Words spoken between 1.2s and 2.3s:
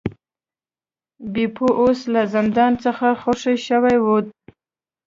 بیپو اوس له